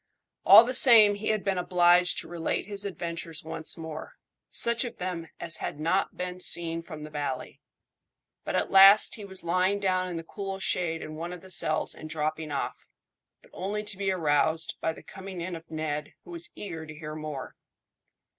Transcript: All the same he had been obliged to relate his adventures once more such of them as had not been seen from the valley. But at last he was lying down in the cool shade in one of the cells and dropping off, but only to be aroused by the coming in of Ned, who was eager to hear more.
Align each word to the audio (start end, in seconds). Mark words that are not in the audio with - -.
All 0.47 0.63
the 0.63 0.73
same 0.73 1.13
he 1.13 1.27
had 1.27 1.43
been 1.43 1.59
obliged 1.59 2.17
to 2.21 2.27
relate 2.27 2.65
his 2.65 2.85
adventures 2.85 3.43
once 3.43 3.77
more 3.77 4.15
such 4.49 4.83
of 4.83 4.97
them 4.97 5.27
as 5.39 5.57
had 5.57 5.79
not 5.79 6.17
been 6.17 6.39
seen 6.39 6.81
from 6.81 7.03
the 7.03 7.11
valley. 7.11 7.61
But 8.43 8.55
at 8.55 8.71
last 8.71 9.13
he 9.13 9.23
was 9.23 9.43
lying 9.43 9.79
down 9.79 10.09
in 10.09 10.17
the 10.17 10.23
cool 10.23 10.59
shade 10.59 11.03
in 11.03 11.13
one 11.17 11.31
of 11.31 11.41
the 11.41 11.51
cells 11.51 11.93
and 11.93 12.09
dropping 12.09 12.51
off, 12.51 12.87
but 13.43 13.51
only 13.53 13.83
to 13.83 13.95
be 13.95 14.09
aroused 14.11 14.75
by 14.81 14.91
the 14.91 15.03
coming 15.03 15.39
in 15.39 15.55
of 15.55 15.69
Ned, 15.69 16.15
who 16.23 16.31
was 16.31 16.49
eager 16.55 16.87
to 16.87 16.95
hear 16.97 17.13
more. 17.13 17.55